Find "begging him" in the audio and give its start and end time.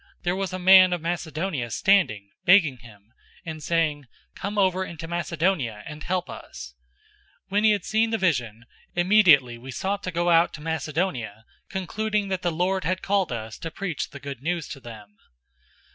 2.43-3.13